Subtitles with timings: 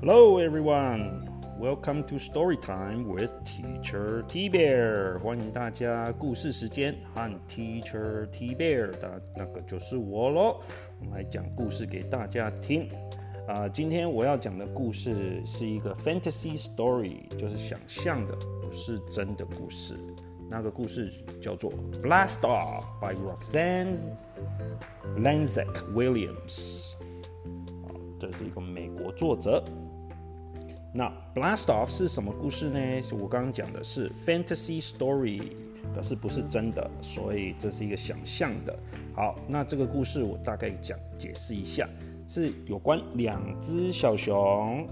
[0.00, 1.28] Hello, everyone.
[1.58, 5.18] Welcome to Story Time with Teacher T Bear.
[5.20, 10.60] 欢迎大家故事时间和 Teacher T Bear 的那个就是我喽。
[11.00, 12.88] 我们来讲故事给大家听。
[13.46, 19.94] 啊、今天我要讲的故事是一个 fantasy story，就是想象的，不是真的故事。
[20.50, 21.10] 那个故事
[21.42, 21.72] 叫做《
[22.02, 23.98] Blast Off》by Roxanne
[25.18, 26.94] Lanzac Williams。
[27.84, 29.62] 啊，这是一个美国作者。
[30.91, 32.79] 那 Blast Off 是什么故事呢？
[33.11, 35.51] 我刚刚讲的是 fantasy story，
[35.93, 38.75] 表示不是真的，所以这是一个想象的。
[39.13, 41.87] 好，那这个故事我大概讲解释一下，
[42.27, 44.87] 是有关两只小熊。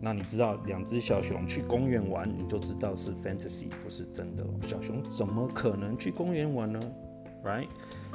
[0.00, 4.46] 那你知道两只小熊去公园玩，你就知道是 fantasy，不是真的。
[4.62, 6.80] 小熊怎么可能去公园玩呢
[7.44, 7.68] ？Right？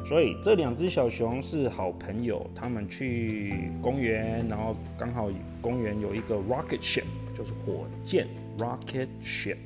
[0.06, 5.30] 所以这两只小熊是好朋友，他们去公园，然后刚好
[5.62, 9.58] 公园有一个 rocket ship，就是火箭 rocket ship，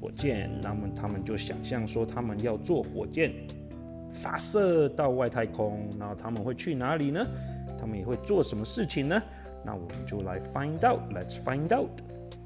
[0.00, 0.50] 火箭。
[0.62, 3.32] 那么他们就想象说，他们要坐火箭
[4.14, 7.26] 发射到外太空，然后他们会去哪里呢？
[7.78, 9.20] 他们也会做什么事情呢？
[9.64, 11.90] 那我们就来 find out，let's find out，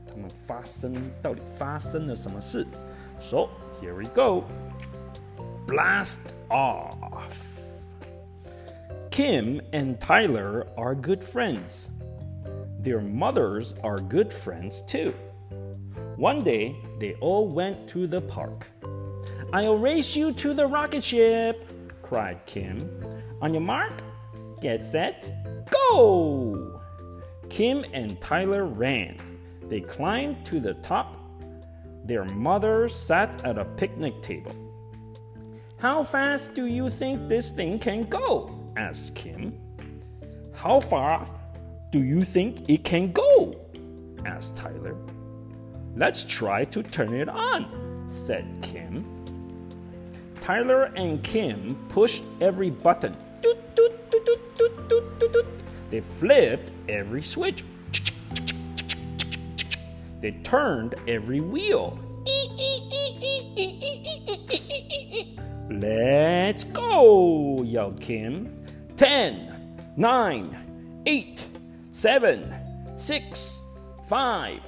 [0.08, 2.66] 他们发生到底发生了什么事
[3.20, 3.48] ？So
[3.80, 4.44] here we go。
[5.66, 7.60] Blast off.
[9.10, 11.90] Kim and Tyler are good friends.
[12.78, 15.12] Their mothers are good friends too.
[16.16, 18.66] One day, they all went to the park.
[19.52, 21.66] I'll race you to the rocket ship,
[22.02, 22.88] cried Kim.
[23.42, 23.92] On your mark,
[24.60, 25.30] get set,
[25.70, 26.80] go!
[27.48, 29.16] Kim and Tyler ran.
[29.68, 31.16] They climbed to the top.
[32.04, 34.54] Their mother sat at a picnic table.
[35.80, 38.54] How fast do you think this thing can go?
[38.76, 39.58] asked Kim.
[40.52, 41.24] How far
[41.90, 43.54] do you think it can go?
[44.26, 44.94] asked Tyler.
[45.96, 49.06] Let's try to turn it on, said Kim.
[50.42, 53.16] Tyler and Kim pushed every button.
[53.40, 55.46] Doot, doot, doot.
[55.88, 57.64] They flipped every switch.
[60.20, 61.98] They turned every wheel.
[65.70, 68.66] Let's go, yelled Kim.
[68.96, 71.46] Ten, nine, eight,
[71.92, 72.52] seven,
[72.96, 73.62] six,
[74.08, 74.64] five,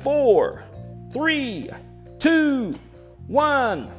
[0.00, 0.64] four,
[1.12, 1.68] three,
[2.18, 2.78] two,
[3.26, 3.92] one.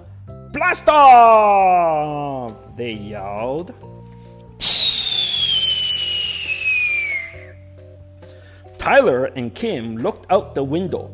[0.52, 2.56] Blast off!
[2.76, 3.76] They yelled.
[8.80, 11.14] Tyler and Kim looked out the window.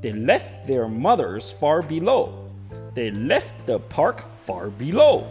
[0.00, 2.50] They left their mothers far below.
[2.94, 5.23] They left the park far below.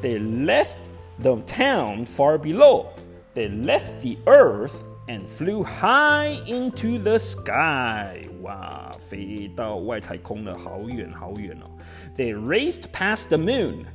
[0.00, 0.76] They left
[1.22, 2.88] the town far below.
[3.34, 8.26] They left the earth and flew high into the sky.
[8.42, 11.70] 哇，飞到外太空了，好远好远哦。
[12.16, 13.86] They raced past the moon.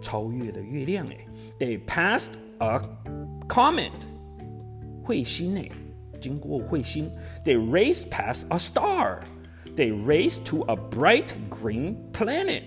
[0.00, 1.26] 超越了月亮哎。
[1.58, 2.80] They passed a
[3.48, 3.92] comet.
[5.04, 5.68] 彗星哎，
[6.20, 7.10] 经过彗星。
[7.44, 9.20] They raced past a star.
[9.76, 12.62] They raced to a bright green planet.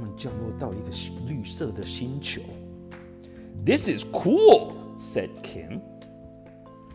[0.00, 0.90] 们降落到一个
[1.26, 2.40] 绿色的星球。
[3.64, 5.80] This is cool, said Kim.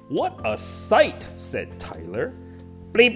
[0.09, 2.31] What a sight, said Tyler.
[2.93, 3.15] Bleep,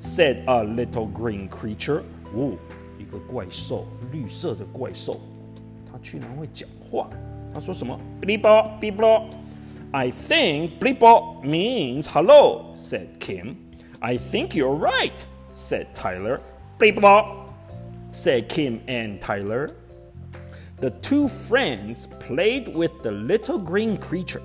[0.00, 2.02] said a little green creature.
[2.34, 2.56] 哦，
[2.98, 5.20] 一个怪兽，绿色的怪兽，
[5.90, 7.08] 它居然会讲话。
[7.52, 7.98] 他说什么？
[8.20, 8.42] Bleep,
[8.80, 9.24] bleep.
[9.92, 10.98] I think bleep
[11.44, 13.56] means hello, said Kim.
[14.00, 15.24] I think you're right,
[15.54, 16.40] said Tyler.
[16.78, 17.00] Bleep,
[18.18, 19.76] said Kim and Tyler.
[20.80, 24.42] The two friends played with the little green creature.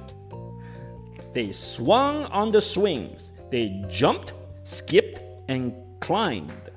[1.34, 3.32] They swung on the swings.
[3.50, 4.34] They jumped,
[4.64, 6.70] skipped, and climbed.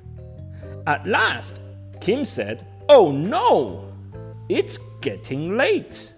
[0.85, 1.61] At last,
[2.01, 3.85] Kim said, Oh no!
[4.49, 6.13] It's getting late.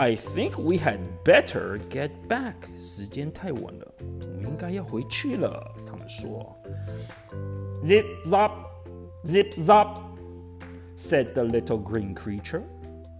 [0.00, 2.68] I think we had better get back.
[2.80, 5.74] 时间太晚了，我们应该要回去了。
[5.86, 6.56] 他们说。
[7.84, 8.52] Zip zop,
[9.24, 9.98] zip zop,
[10.96, 12.62] said the little green creature.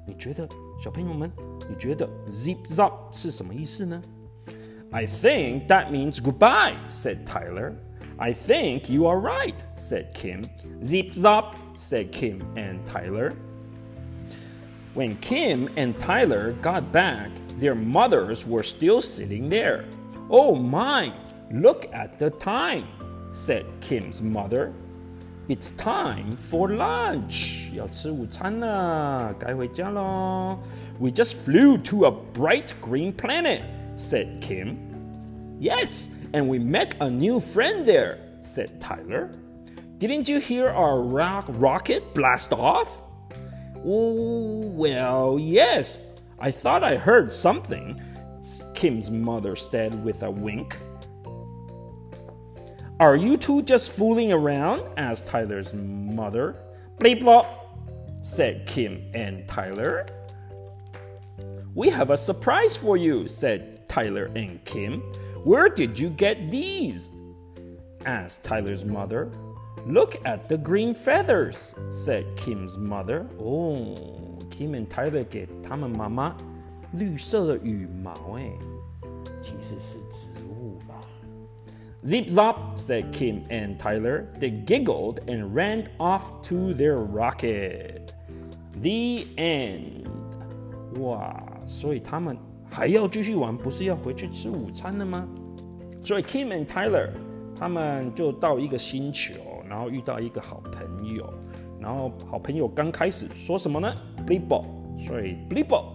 [0.07, 0.49] 你觉得，
[0.83, 1.31] 小朋友们，
[1.69, 4.03] 你觉得 zip zop 是什么意思呢？
[4.91, 7.75] I think that means goodbye, said Tyler.
[8.17, 10.45] I think you are right, said Kim.
[10.83, 13.35] Zip zop, said Kim and Tyler.
[14.95, 17.31] When Kim and Tyler got back,
[17.61, 19.85] their mothers were still sitting there.
[20.31, 21.13] Oh my,
[21.53, 22.85] look at the time,
[23.33, 24.73] said Kim's mother.
[25.49, 27.73] It's time for lunch.
[27.75, 30.59] 要吃午餐了，该回家喽。
[31.01, 33.63] We just flew to a bright green planet,
[33.97, 34.77] said Kim.
[35.59, 39.31] Yes, and we met a new friend there, said Tyler.
[39.99, 43.03] Didn't you hear our rock rocket blast off?
[43.85, 45.99] Oh, well, yes.
[46.39, 48.01] I thought I heard something,
[48.75, 50.77] Kim's mother said with a wink.
[53.01, 54.83] Are you two just fooling around?
[54.97, 56.57] asked Tyler's mother.
[56.99, 57.47] Bleep blop,
[58.23, 60.07] said Kim and Tyler.
[61.75, 65.01] We have a surprise for you, said Tyler and Kim.
[65.45, 67.11] Where did you get these?
[68.05, 69.31] asked Tyler's mother.
[69.87, 73.27] Look at the green feathers, said Kim's mother.
[73.41, 76.37] Oh, Kim and Tyler 给他们妈妈
[76.93, 78.51] 绿色的羽毛，哎，
[79.41, 80.32] 其实是植物吧。
[82.06, 84.26] Zip zop, said Kim and Tyler.
[84.38, 88.12] They giggled and ran off to their rocket.
[88.82, 90.06] The end.
[91.00, 92.38] 哇，所以他们
[92.70, 95.26] 还要继续玩，不是要回去吃午餐了吗？
[96.04, 97.10] 所以 Kim and Tyler
[97.58, 99.34] 他们就到一个星球，
[99.70, 101.26] 然后遇到一个好朋友，
[101.80, 103.94] 然后好朋友刚开始说什么呢
[104.28, 104.66] ？Blibble，
[105.00, 105.86] 所以 Blibble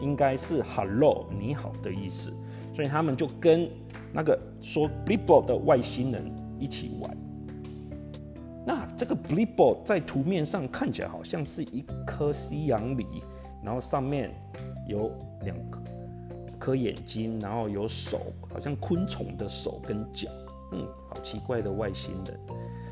[0.00, 2.32] 应该是 Hello，你好的意思，
[2.72, 3.68] 所以他们就跟
[4.12, 6.24] 那个说 Blibble 的外星人
[6.58, 7.16] 一起玩。
[8.64, 13.06] 那这个 Blibble 在图面上看起来好像是一颗西洋梨，
[13.64, 14.30] 然后上面
[14.86, 15.10] 有
[15.44, 15.80] 两颗
[16.58, 18.20] 颗眼睛，然后有手，
[18.52, 20.28] 好像昆虫的手跟脚。
[20.72, 22.38] 嗯，好奇怪的外星人。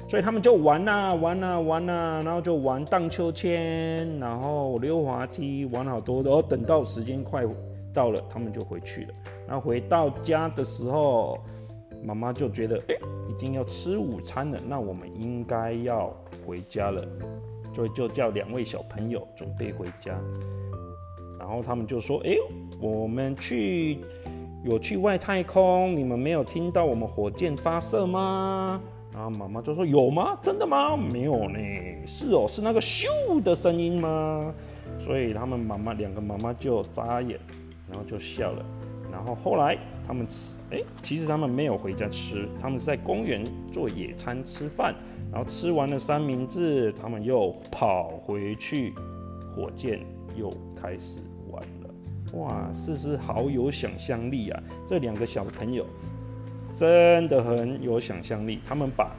[0.09, 6.21] 所以他们就玩呐玩呐玩呐，然后就玩荡秋千，然后溜滑梯，玩好多。
[6.21, 7.45] 然后等到时间快
[7.95, 9.15] 到了，他们就回去了。
[9.51, 11.37] 然后回到家的时候，
[12.05, 12.95] 妈妈就觉得，哎，
[13.29, 16.17] 已经要吃午餐了，那我们应该要
[16.47, 17.05] 回家了，
[17.75, 20.17] 所以就叫两位小朋友准备回家。
[21.37, 22.37] 然后他们就说，哎，
[22.81, 23.99] 我们去
[24.63, 28.81] 有去外太空，你们没有听到我们火箭发射吗？
[29.13, 30.39] 然后妈妈就说：“有吗？
[30.41, 30.97] 真的吗？
[30.97, 31.59] 没有呢。
[32.07, 33.09] 是哦，是那个咻
[33.43, 34.55] 的声音吗？”
[34.97, 37.37] 所以他们妈妈两个妈妈就眨眼，
[37.89, 38.65] 然后就笑了。
[39.11, 39.77] 然后后来
[40.07, 44.95] 他们吃，哎，其实他们没有回家吃，他们是在公园做野餐吃饭。
[45.33, 48.93] 然后吃完了三明治，他们又跑回去，
[49.55, 50.01] 火箭
[50.37, 51.21] 又开始
[51.51, 52.39] 玩了。
[52.39, 54.63] 哇，是不是好有想象力啊？
[54.87, 55.87] 这两个小朋友。
[56.73, 59.15] 真的很有想象力，他们把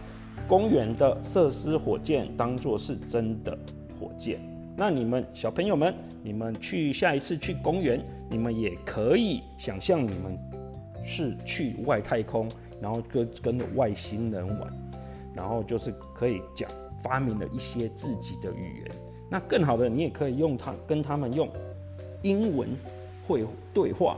[0.47, 3.55] 公园的设施火箭当做是真的
[3.99, 4.39] 火箭。
[4.77, 5.93] 那你们小朋友们，
[6.23, 8.01] 你们去下一次去公园，
[8.31, 10.39] 你们也可以想象你们
[11.04, 12.50] 是去外太空，
[12.80, 14.74] 然后跟跟着外星人玩，
[15.36, 16.72] 然后就是可以讲
[17.04, 18.92] 发明了一些自己的语言。
[19.30, 21.50] 那更好的，你也可以用它跟他们用
[22.22, 22.69] 英文
[23.22, 24.18] 会对话。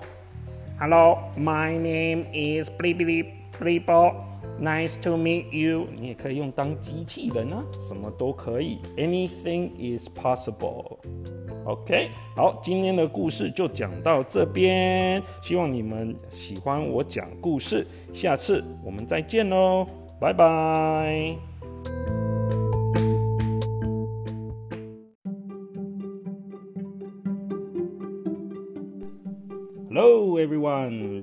[0.80, 3.28] Hello, my name is b l i Blip
[3.60, 4.14] Blip.
[4.60, 5.88] Nice to meet you.
[5.96, 8.78] 你也可以用当机器人啊，什么都可以。
[8.96, 11.00] Anything is possible.
[11.66, 17.88] OK，好，今天的故事就讲到这边，希望你们喜欢我讲故事。
[18.12, 19.88] 下次我们再见喽，
[20.20, 21.53] 拜拜。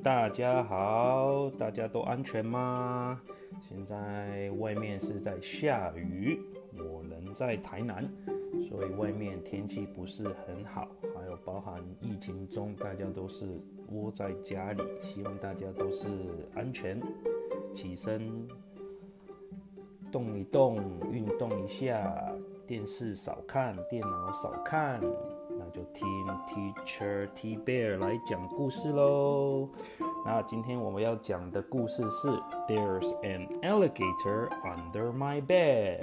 [0.03, 3.21] 大家好，大家都安全吗？
[3.61, 6.41] 现在外面是在下雨，
[6.79, 8.09] 我人在台南，
[8.67, 16.09] 所以外面天气不是很好，还有包含疫情中大家都是窝在家里，希望大家都是
[16.55, 16.99] 安全，
[17.75, 18.49] 起身
[20.11, 20.79] 动一动，
[21.13, 22.33] 运动一下，
[22.67, 24.99] 电视少看，电脑少看。
[25.61, 26.07] 那就听
[26.47, 29.69] Teacher T Bear 来讲故事喽。
[30.25, 32.29] 那今天我们要讲的故事是
[32.67, 36.01] There's an alligator under my bed。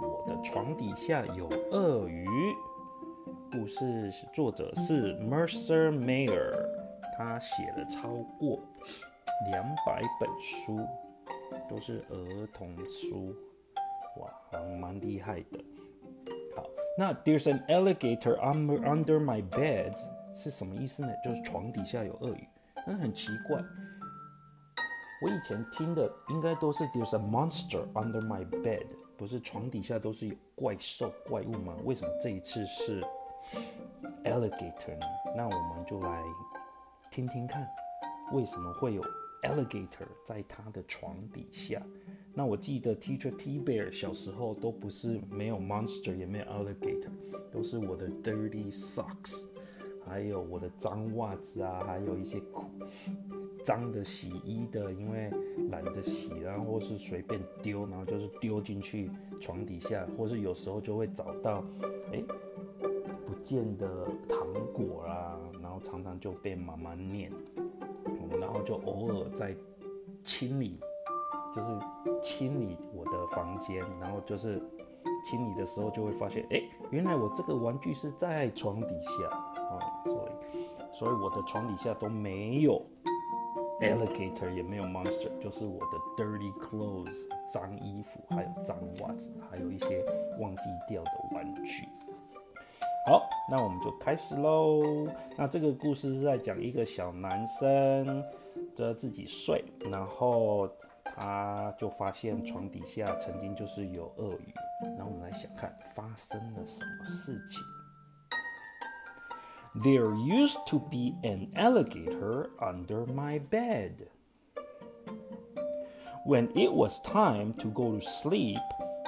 [0.00, 2.24] 我的床底下有鳄鱼。
[3.50, 6.54] 故事作者是 Mercer Mayer，
[7.18, 8.60] 他写了超过
[9.50, 10.78] 两百本书，
[11.68, 13.34] 都是儿童书，
[14.20, 15.58] 哇，还蛮厉害的。
[17.00, 19.94] 那 There's an alligator under under my bed
[20.36, 21.08] 是什么意思呢？
[21.24, 22.46] 就是床底下有鳄鱼。
[22.86, 23.58] 但很奇怪，
[25.22, 28.84] 我以前听的应该都是 There's a monster under my bed，
[29.16, 31.74] 不是床底下都是有怪兽怪物吗？
[31.84, 33.02] 为什么这一次是
[34.24, 35.06] alligator 呢？
[35.34, 36.22] 那我们就来
[37.10, 37.66] 听听看，
[38.34, 39.02] 为什么会有
[39.44, 41.80] alligator 在他的床底下？
[42.32, 47.10] 那我记得 Teacher T Bear 小时候都不是没有 monster 也没有 alligator，
[47.50, 49.46] 都是我的 dirty socks，
[50.06, 52.40] 还有我的脏袜子啊，还有一些
[53.64, 55.30] 脏的洗衣的，因为
[55.70, 61.64] 懒得洗，然后或是随便丢，然后就是丢进去床底下，或是有时候就会找到，
[62.12, 62.22] 哎，
[63.26, 64.38] 不见的糖
[64.72, 67.30] 果啦，然后常常就被妈妈念，
[68.40, 69.54] 然后就偶尔在
[70.22, 70.78] 清理，
[71.54, 71.68] 就是
[72.22, 74.62] 清理我的房间，然后就是
[75.24, 80.58] 清理的时候就会发现，哎，原来我这个玩具是在床底下啊，所以，
[80.92, 82.82] 所以我的床底下都没有。
[83.80, 90.04] Alligator 也没有 monster，就是我的 dirty clothes 脏衣服，还有脏袜子，还有一些
[90.38, 91.88] 忘记掉的玩具。
[93.06, 94.82] 好，那我们就开始喽。
[95.34, 98.22] 那这个故事是在讲一个小男生，
[98.74, 100.68] 这自己睡，然后
[101.09, 104.53] 他就发现床底下曾经就是有鳄鱼。
[104.97, 107.63] 然后我们来想看发生了什么事情。
[109.83, 114.07] There used to be an alligator under my bed.
[116.25, 118.61] When it was time to go to sleep,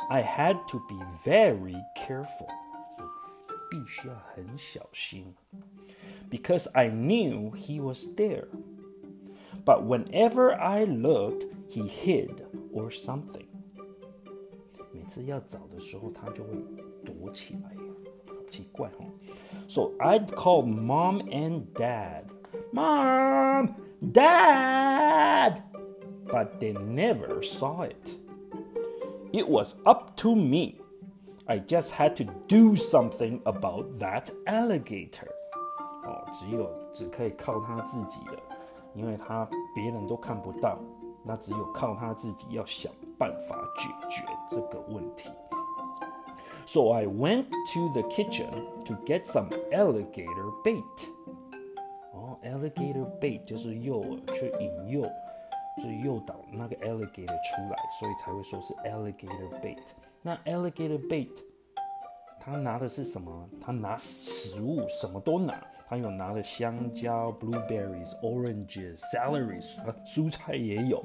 [0.10, 2.48] I had to be very careful.
[6.30, 8.48] Because I knew he was there.
[9.66, 12.42] But whenever I looked, he hid
[12.74, 13.46] or something.
[14.92, 16.52] 每次要找的时候，他就会
[17.06, 17.76] 躲起来。
[18.50, 19.06] 奇怪哦。
[19.68, 22.24] So I'd call mom and dad.
[22.72, 23.76] Mom,
[24.14, 25.62] dad!
[26.26, 28.18] But they never saw it.
[29.32, 30.76] It was up to me.
[31.46, 35.28] I just had to do something about that alligator.
[36.04, 38.42] 哦，只有只可以靠他自己了，
[38.94, 40.80] 因为他别人都看不到，
[41.24, 45.30] 那只有靠他自己要想办法解决这个问题。
[46.66, 48.50] so I went to the kitchen
[48.86, 50.84] to get some alligator bait.
[52.14, 55.02] 哦，alligator bait 就是诱饵，去引诱，
[55.78, 59.78] 就是诱导那个 alligator 出来，所以才会说是 alligator bait。
[60.22, 61.30] 那 alligator bait，
[62.42, 63.50] 他拿的是什么？
[63.60, 65.62] 他拿食物，什么都拿。
[65.90, 71.04] 他有拿了香蕉、blueberries、oranges、celeries，呃，蔬菜也有。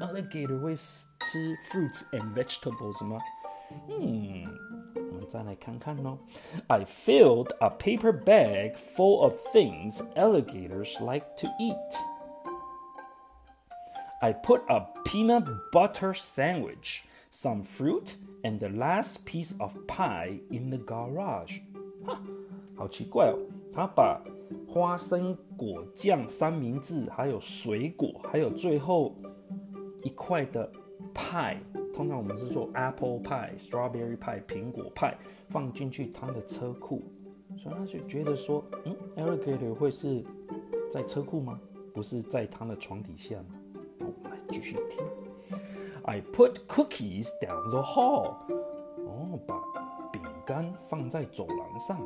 [0.00, 3.18] alligator 会吃 fruits and vegetables 吗？
[3.88, 4.46] 嗯。
[5.28, 6.18] 再来看看咯。
[6.66, 11.76] I filled a paper bag full of things alligators like to eat.
[14.20, 17.02] I put a peanut butter sandwich,
[17.35, 21.59] Some fruit, and the last piece of pie in the garage.
[22.05, 22.21] 哈，
[22.75, 23.37] 好奇怪哦，
[23.73, 24.21] 他把
[24.65, 29.13] 花生果酱三明治，还有水果，还有最后
[30.01, 30.71] 一块的
[31.13, 31.57] 派，
[31.93, 35.17] 通常我们是说 apple pie、strawberry pie、苹果派
[35.49, 37.03] 放进去他的车库，
[37.57, 40.23] 所以他就觉得说，嗯，alligator 会是
[40.89, 41.59] 在车库吗？
[41.93, 43.45] 不是在他的床底下吗？
[43.99, 45.03] 我们来继续听。
[46.04, 48.36] I put cookies down the hall。
[49.06, 49.60] 哦，把
[50.12, 52.00] 饼干放在走廊上。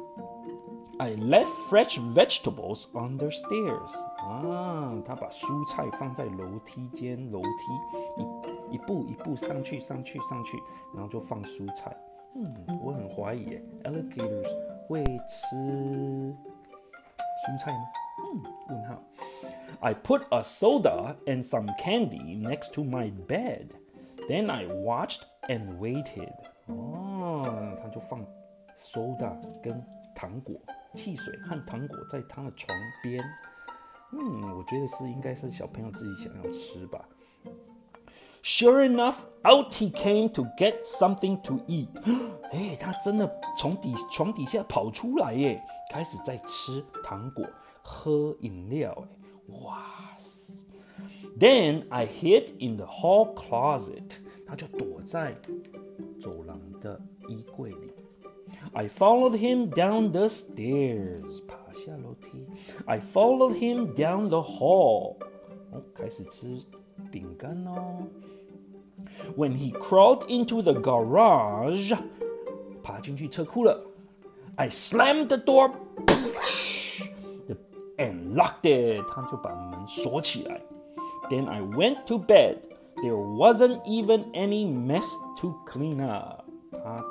[0.98, 3.92] I left fresh vegetables on the stairs。
[4.18, 7.48] 啊，他把蔬菜放在楼梯间，楼梯
[8.16, 10.56] 一一步一步上去，上去，上去，
[10.94, 11.96] 然后就放蔬菜。
[12.36, 12.52] 嗯，
[12.82, 14.48] 我很怀疑，alligators
[14.88, 15.56] 会吃
[17.44, 17.84] 蔬菜吗？
[18.18, 19.02] 嗯，问号。
[19.80, 23.70] I put a soda and some candy next to my bed.
[24.29, 26.31] Then I watched and waited.
[26.67, 28.23] 哦，他就放
[28.77, 29.83] soda 跟
[30.15, 30.55] 糖果。
[30.93, 33.23] 汽水和糖果在他的床边，
[34.11, 37.03] 嗯，我觉得是应该是小朋友自己想要吃吧。
[38.43, 41.89] Sure enough, out he came to get something to eat。
[42.51, 45.59] 哎，他真的从底床底下跑出来耶，
[45.91, 47.45] 开始在吃糖果、
[47.83, 48.95] 喝饮料。
[49.07, 49.83] 哎，哇
[50.17, 50.53] 塞
[51.38, 54.18] ！Then I hid in the hall closet。
[54.46, 55.34] 他就躲在
[56.20, 57.92] 走廊的衣柜里。
[58.72, 62.46] I followed him down the stairs，爬下楼梯。
[62.84, 65.16] I followed him down the hall，
[65.72, 66.60] 哦，开始吃
[67.10, 68.06] 饼干哦。
[69.36, 71.94] When he crawled into the garage，
[72.82, 73.82] 爬进去车库了。
[74.56, 75.72] I slammed the door
[77.96, 80.60] and locked it，他就把门锁起来。
[81.29, 82.57] Then I went to bed.
[83.01, 85.07] There wasn't even any mess
[85.39, 86.43] to clean up.
[86.71, 87.03] 他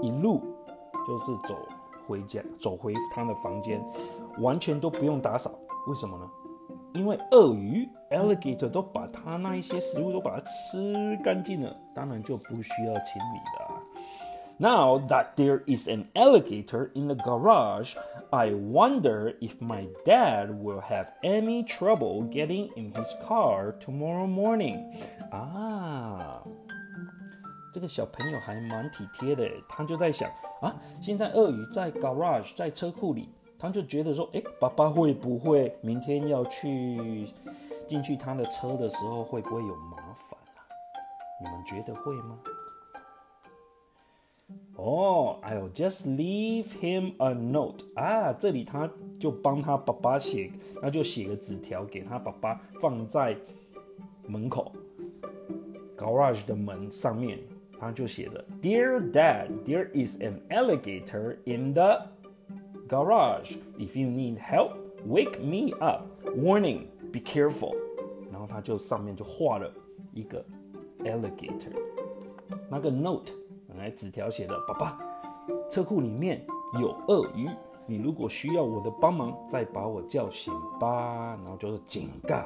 [0.00, 0.40] 一路
[1.06, 1.54] 就是走
[2.06, 3.84] 回家，走回他的房间，
[4.40, 5.50] 完全都不用打扫。
[5.88, 6.30] 为什么呢？
[6.94, 13.65] 因为鳄鱼 alligator 都把它那一些食物都把它吃干净了，当然就不需要清理了。
[14.58, 17.94] Now that there is an alligator in the garage,
[18.30, 24.94] I wonder if my dad will have any trouble getting in his car tomorrow morning.
[25.30, 26.42] 啊，
[27.74, 30.30] 这个小朋友还蛮体贴的，他就在想
[30.62, 37.28] 啊，现在鳄鱼在 garage 在车库里，他就觉得说，哎，爸爸会不会明天要去
[37.86, 40.64] 进去他的车的时候，会不会有麻烦啊？
[41.42, 42.38] 你们觉得会吗？
[44.75, 48.89] 哦，I'll just leave him a note 啊，这里他
[49.19, 50.49] 就帮他爸爸写，
[50.81, 53.37] 那就写个纸条给他爸爸，放在
[54.27, 54.71] 门口
[55.95, 57.37] garage 的门上面，
[57.79, 62.07] 他就写着：Dear Dad, there is an alligator in the
[62.87, 63.57] garage.
[63.77, 64.71] If you need help,
[65.05, 66.05] wake me up.
[66.35, 67.75] Warning, be careful.
[68.31, 69.71] 然后他就上面就画了
[70.13, 70.43] 一个
[71.03, 71.75] alligator，
[72.67, 73.33] 那个 note。
[73.76, 74.98] 来纸条写的，爸爸，
[75.70, 76.44] 车库里面
[76.80, 77.48] 有鳄鱼，
[77.86, 81.38] 你如果需要我的帮忙，再把我叫醒吧。
[81.42, 82.36] 然后就是警告，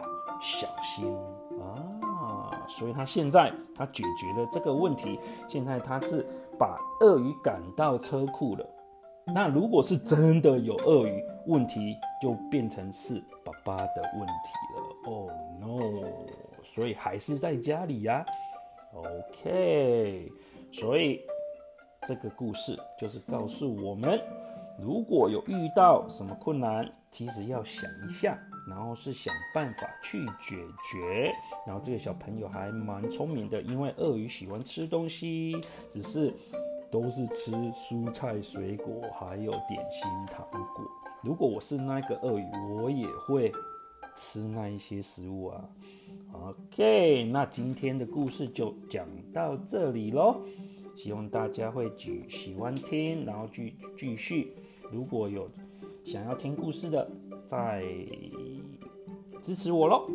[0.40, 1.16] 小心
[1.60, 2.64] 啊！
[2.68, 5.18] 所以他现在他解决了这个问题，
[5.48, 6.24] 现在他是
[6.58, 8.66] 把鳄鱼赶到车库了。
[9.26, 15.12] 那如果是真的有鳄鱼，问题就变成是爸爸的问题了。
[15.12, 16.08] Oh no！
[16.64, 18.24] 所以还是在家里呀。
[18.92, 20.30] OK。
[20.72, 21.20] 所以
[22.06, 24.20] 这个故事就是告诉我们，
[24.78, 30.56] 如果有遇到什么困难，其实要想一下，然后是想办法去解
[30.90, 31.32] 决。
[31.66, 35.60] 然后这个小朋友还蛮聪明的，因为鳄鱼喜欢吃东西，
[35.90, 36.32] 只是
[36.90, 40.84] 都是吃蔬菜、水果，还有点心、糖果。
[41.22, 43.52] 如果我是那个鳄鱼，我也会
[44.16, 45.68] 吃那一些食物啊。
[46.42, 50.40] OK，那今天的故事就讲到这里喽。
[50.94, 54.52] 希望大家会继喜欢听，然后继继续。
[54.90, 55.48] 如果有
[56.04, 57.08] 想要听故事的，
[57.46, 57.84] 再
[59.42, 60.08] 支持我喽。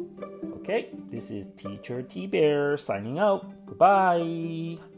[0.56, 3.44] OK，this is Teacher T Bear signing out.
[3.68, 4.95] Goodbye.